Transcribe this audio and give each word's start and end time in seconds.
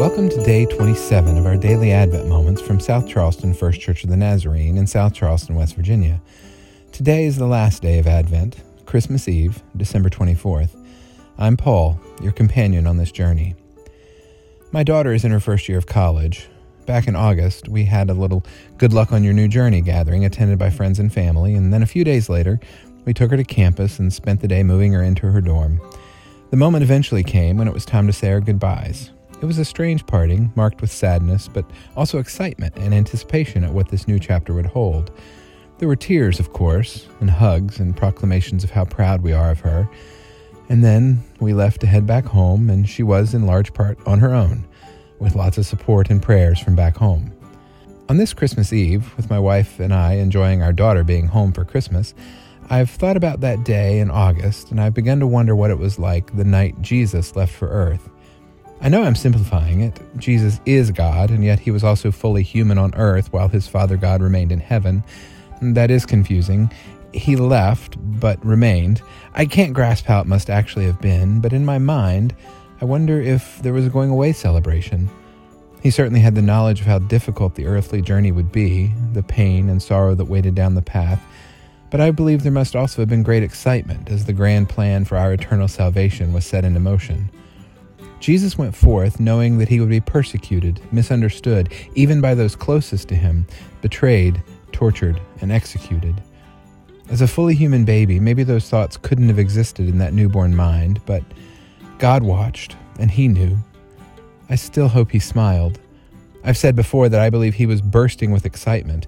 Welcome 0.00 0.30
to 0.30 0.42
day 0.44 0.64
27 0.64 1.36
of 1.36 1.44
our 1.44 1.58
daily 1.58 1.92
Advent 1.92 2.26
moments 2.26 2.62
from 2.62 2.80
South 2.80 3.06
Charleston 3.06 3.52
First 3.52 3.82
Church 3.82 4.02
of 4.02 4.08
the 4.08 4.16
Nazarene 4.16 4.78
in 4.78 4.86
South 4.86 5.12
Charleston, 5.12 5.56
West 5.56 5.76
Virginia. 5.76 6.22
Today 6.90 7.26
is 7.26 7.36
the 7.36 7.46
last 7.46 7.82
day 7.82 7.98
of 7.98 8.06
Advent, 8.06 8.62
Christmas 8.86 9.28
Eve, 9.28 9.62
December 9.76 10.08
24th. 10.08 10.74
I'm 11.36 11.58
Paul, 11.58 12.00
your 12.22 12.32
companion 12.32 12.86
on 12.86 12.96
this 12.96 13.12
journey. 13.12 13.56
My 14.72 14.82
daughter 14.82 15.12
is 15.12 15.22
in 15.22 15.32
her 15.32 15.38
first 15.38 15.68
year 15.68 15.76
of 15.76 15.84
college. 15.84 16.48
Back 16.86 17.06
in 17.06 17.14
August, 17.14 17.68
we 17.68 17.84
had 17.84 18.08
a 18.08 18.14
little 18.14 18.42
good 18.78 18.94
luck 18.94 19.12
on 19.12 19.22
your 19.22 19.34
new 19.34 19.48
journey 19.48 19.82
gathering 19.82 20.24
attended 20.24 20.58
by 20.58 20.70
friends 20.70 20.98
and 20.98 21.12
family, 21.12 21.54
and 21.54 21.74
then 21.74 21.82
a 21.82 21.86
few 21.86 22.04
days 22.04 22.30
later, 22.30 22.58
we 23.04 23.12
took 23.12 23.30
her 23.32 23.36
to 23.36 23.44
campus 23.44 23.98
and 23.98 24.10
spent 24.10 24.40
the 24.40 24.48
day 24.48 24.62
moving 24.62 24.94
her 24.94 25.02
into 25.02 25.30
her 25.30 25.42
dorm. 25.42 25.78
The 26.48 26.56
moment 26.56 26.84
eventually 26.84 27.22
came 27.22 27.58
when 27.58 27.68
it 27.68 27.74
was 27.74 27.84
time 27.84 28.06
to 28.06 28.14
say 28.14 28.32
our 28.32 28.40
goodbyes. 28.40 29.10
It 29.40 29.46
was 29.46 29.58
a 29.58 29.64
strange 29.64 30.04
parting, 30.04 30.52
marked 30.54 30.82
with 30.82 30.92
sadness, 30.92 31.48
but 31.48 31.64
also 31.96 32.18
excitement 32.18 32.76
and 32.76 32.92
anticipation 32.92 33.64
at 33.64 33.72
what 33.72 33.88
this 33.88 34.06
new 34.06 34.18
chapter 34.18 34.52
would 34.52 34.66
hold. 34.66 35.10
There 35.78 35.88
were 35.88 35.96
tears, 35.96 36.38
of 36.38 36.52
course, 36.52 37.06
and 37.20 37.30
hugs 37.30 37.80
and 37.80 37.96
proclamations 37.96 38.64
of 38.64 38.70
how 38.70 38.84
proud 38.84 39.22
we 39.22 39.32
are 39.32 39.50
of 39.50 39.60
her. 39.60 39.88
And 40.68 40.84
then 40.84 41.22
we 41.40 41.54
left 41.54 41.80
to 41.80 41.86
head 41.86 42.06
back 42.06 42.26
home, 42.26 42.68
and 42.68 42.86
she 42.86 43.02
was, 43.02 43.32
in 43.32 43.46
large 43.46 43.72
part, 43.72 43.98
on 44.06 44.18
her 44.18 44.34
own, 44.34 44.66
with 45.18 45.34
lots 45.34 45.56
of 45.56 45.64
support 45.64 46.10
and 46.10 46.22
prayers 46.22 46.60
from 46.60 46.76
back 46.76 46.98
home. 46.98 47.32
On 48.10 48.18
this 48.18 48.34
Christmas 48.34 48.74
Eve, 48.74 49.16
with 49.16 49.30
my 49.30 49.38
wife 49.38 49.80
and 49.80 49.94
I 49.94 50.14
enjoying 50.14 50.62
our 50.62 50.72
daughter 50.72 51.02
being 51.02 51.28
home 51.28 51.52
for 51.52 51.64
Christmas, 51.64 52.12
I've 52.68 52.90
thought 52.90 53.16
about 53.16 53.40
that 53.40 53.64
day 53.64 54.00
in 54.00 54.10
August, 54.10 54.70
and 54.70 54.80
I've 54.80 54.94
begun 54.94 55.18
to 55.20 55.26
wonder 55.26 55.56
what 55.56 55.70
it 55.70 55.78
was 55.78 55.98
like 55.98 56.36
the 56.36 56.44
night 56.44 56.82
Jesus 56.82 57.34
left 57.34 57.54
for 57.54 57.68
Earth. 57.68 58.10
I 58.82 58.88
know 58.88 59.02
I'm 59.02 59.14
simplifying 59.14 59.80
it. 59.80 60.00
Jesus 60.16 60.58
is 60.64 60.90
God, 60.90 61.30
and 61.30 61.44
yet 61.44 61.58
he 61.58 61.70
was 61.70 61.84
also 61.84 62.10
fully 62.10 62.42
human 62.42 62.78
on 62.78 62.94
earth 62.94 63.30
while 63.32 63.48
his 63.48 63.68
Father 63.68 63.98
God 63.98 64.22
remained 64.22 64.52
in 64.52 64.60
heaven. 64.60 65.04
That 65.60 65.90
is 65.90 66.06
confusing. 66.06 66.72
He 67.12 67.36
left, 67.36 67.96
but 68.20 68.42
remained. 68.44 69.02
I 69.34 69.44
can't 69.44 69.74
grasp 69.74 70.06
how 70.06 70.20
it 70.20 70.26
must 70.26 70.48
actually 70.48 70.86
have 70.86 71.00
been, 71.00 71.40
but 71.40 71.52
in 71.52 71.64
my 71.66 71.78
mind, 71.78 72.34
I 72.80 72.86
wonder 72.86 73.20
if 73.20 73.60
there 73.62 73.74
was 73.74 73.86
a 73.86 73.90
going 73.90 74.08
away 74.08 74.32
celebration. 74.32 75.10
He 75.82 75.90
certainly 75.90 76.20
had 76.20 76.34
the 76.34 76.42
knowledge 76.42 76.80
of 76.80 76.86
how 76.86 77.00
difficult 77.00 77.56
the 77.56 77.66
earthly 77.66 78.00
journey 78.00 78.32
would 78.32 78.50
be, 78.50 78.92
the 79.12 79.22
pain 79.22 79.68
and 79.68 79.82
sorrow 79.82 80.14
that 80.14 80.24
weighted 80.26 80.54
down 80.54 80.74
the 80.74 80.82
path, 80.82 81.22
but 81.90 82.00
I 82.00 82.12
believe 82.12 82.42
there 82.42 82.52
must 82.52 82.76
also 82.76 83.02
have 83.02 83.08
been 83.08 83.22
great 83.22 83.42
excitement 83.42 84.10
as 84.10 84.24
the 84.24 84.32
grand 84.32 84.68
plan 84.68 85.04
for 85.04 85.16
our 85.16 85.32
eternal 85.32 85.68
salvation 85.68 86.32
was 86.32 86.46
set 86.46 86.64
into 86.64 86.80
motion. 86.80 87.30
Jesus 88.20 88.58
went 88.58 88.74
forth 88.74 89.18
knowing 89.18 89.58
that 89.58 89.68
he 89.68 89.80
would 89.80 89.88
be 89.88 90.00
persecuted, 90.00 90.80
misunderstood, 90.92 91.72
even 91.94 92.20
by 92.20 92.34
those 92.34 92.54
closest 92.54 93.08
to 93.08 93.14
him, 93.14 93.46
betrayed, 93.80 94.42
tortured, 94.72 95.20
and 95.40 95.50
executed. 95.50 96.22
As 97.10 97.22
a 97.22 97.26
fully 97.26 97.54
human 97.54 97.84
baby, 97.84 98.20
maybe 98.20 98.44
those 98.44 98.68
thoughts 98.68 98.96
couldn't 98.96 99.28
have 99.28 99.38
existed 99.38 99.88
in 99.88 99.98
that 99.98 100.12
newborn 100.12 100.54
mind, 100.54 101.00
but 101.06 101.24
God 101.98 102.22
watched, 102.22 102.76
and 102.98 103.10
he 103.10 103.26
knew. 103.26 103.58
I 104.48 104.54
still 104.54 104.88
hope 104.88 105.10
he 105.10 105.18
smiled. 105.18 105.80
I've 106.44 106.56
said 106.56 106.76
before 106.76 107.08
that 107.08 107.20
I 107.20 107.30
believe 107.30 107.54
he 107.54 107.66
was 107.66 107.80
bursting 107.80 108.30
with 108.30 108.46
excitement, 108.46 109.06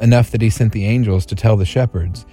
enough 0.00 0.30
that 0.30 0.42
he 0.42 0.50
sent 0.50 0.72
the 0.72 0.86
angels 0.86 1.26
to 1.26 1.34
tell 1.34 1.56
the 1.56 1.64
shepherds. 1.64 2.26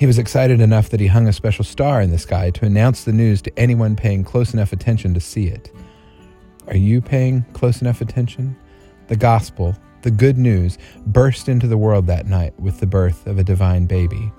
He 0.00 0.06
was 0.06 0.18
excited 0.18 0.62
enough 0.62 0.88
that 0.88 1.00
he 1.00 1.08
hung 1.08 1.28
a 1.28 1.32
special 1.32 1.62
star 1.62 2.00
in 2.00 2.10
the 2.10 2.16
sky 2.16 2.48
to 2.52 2.64
announce 2.64 3.04
the 3.04 3.12
news 3.12 3.42
to 3.42 3.58
anyone 3.58 3.96
paying 3.96 4.24
close 4.24 4.54
enough 4.54 4.72
attention 4.72 5.12
to 5.12 5.20
see 5.20 5.48
it. 5.48 5.70
Are 6.68 6.76
you 6.76 7.02
paying 7.02 7.44
close 7.52 7.82
enough 7.82 8.00
attention? 8.00 8.56
The 9.08 9.16
gospel, 9.16 9.76
the 10.00 10.10
good 10.10 10.38
news, 10.38 10.78
burst 11.04 11.50
into 11.50 11.66
the 11.66 11.76
world 11.76 12.06
that 12.06 12.24
night 12.24 12.58
with 12.58 12.80
the 12.80 12.86
birth 12.86 13.26
of 13.26 13.38
a 13.38 13.44
divine 13.44 13.84
baby. 13.84 14.32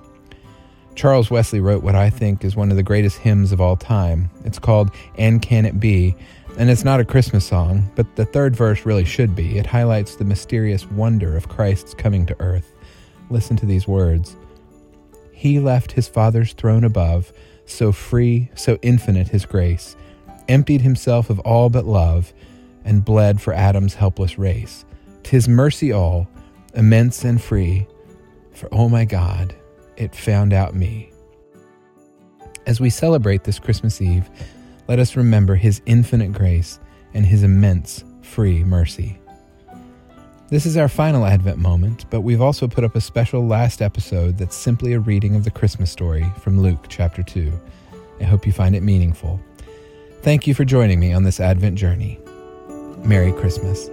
Charles 0.96 1.30
Wesley 1.30 1.60
wrote 1.60 1.84
what 1.84 1.94
I 1.94 2.10
think 2.10 2.44
is 2.44 2.56
one 2.56 2.72
of 2.72 2.76
the 2.76 2.82
greatest 2.82 3.18
hymns 3.18 3.52
of 3.52 3.60
all 3.60 3.76
time. 3.76 4.30
It's 4.44 4.58
called 4.58 4.90
And 5.16 5.40
Can 5.40 5.64
It 5.64 5.78
Be? 5.78 6.16
And 6.58 6.70
it's 6.70 6.82
not 6.82 6.98
a 6.98 7.04
Christmas 7.04 7.46
song, 7.46 7.88
but 7.94 8.16
the 8.16 8.24
third 8.24 8.56
verse 8.56 8.84
really 8.84 9.04
should 9.04 9.36
be. 9.36 9.58
It 9.58 9.66
highlights 9.66 10.16
the 10.16 10.24
mysterious 10.24 10.90
wonder 10.90 11.36
of 11.36 11.48
Christ's 11.48 11.94
coming 11.94 12.26
to 12.26 12.40
earth. 12.40 12.74
Listen 13.30 13.56
to 13.58 13.64
these 13.64 13.86
words 13.86 14.36
he 15.42 15.58
left 15.58 15.90
his 15.90 16.06
Father's 16.06 16.52
throne 16.52 16.84
above, 16.84 17.32
so 17.66 17.90
free, 17.90 18.48
so 18.54 18.78
infinite 18.80 19.26
his 19.26 19.44
grace, 19.44 19.96
emptied 20.46 20.82
himself 20.82 21.30
of 21.30 21.40
all 21.40 21.68
but 21.68 21.84
love, 21.84 22.32
and 22.84 23.04
bled 23.04 23.42
for 23.42 23.52
Adam's 23.52 23.94
helpless 23.94 24.38
race. 24.38 24.84
Tis 25.24 25.48
mercy 25.48 25.90
all, 25.90 26.28
immense 26.74 27.24
and 27.24 27.42
free, 27.42 27.88
for 28.52 28.68
oh 28.70 28.88
my 28.88 29.04
God, 29.04 29.52
it 29.96 30.14
found 30.14 30.52
out 30.52 30.76
me. 30.76 31.10
As 32.64 32.80
we 32.80 32.88
celebrate 32.88 33.42
this 33.42 33.58
Christmas 33.58 34.00
Eve, 34.00 34.30
let 34.86 35.00
us 35.00 35.16
remember 35.16 35.56
his 35.56 35.82
infinite 35.86 36.32
grace 36.32 36.78
and 37.14 37.26
his 37.26 37.42
immense 37.42 38.04
free 38.20 38.62
mercy. 38.62 39.18
This 40.52 40.66
is 40.66 40.76
our 40.76 40.86
final 40.86 41.24
Advent 41.24 41.56
moment, 41.56 42.04
but 42.10 42.20
we've 42.20 42.42
also 42.42 42.68
put 42.68 42.84
up 42.84 42.94
a 42.94 43.00
special 43.00 43.46
last 43.46 43.80
episode 43.80 44.36
that's 44.36 44.54
simply 44.54 44.92
a 44.92 45.00
reading 45.00 45.34
of 45.34 45.44
the 45.44 45.50
Christmas 45.50 45.90
story 45.90 46.30
from 46.42 46.60
Luke 46.60 46.84
chapter 46.90 47.22
2. 47.22 47.50
I 48.20 48.24
hope 48.24 48.44
you 48.44 48.52
find 48.52 48.76
it 48.76 48.82
meaningful. 48.82 49.40
Thank 50.20 50.46
you 50.46 50.52
for 50.52 50.66
joining 50.66 51.00
me 51.00 51.14
on 51.14 51.22
this 51.22 51.40
Advent 51.40 51.78
journey. 51.78 52.20
Merry 52.98 53.32
Christmas. 53.32 53.88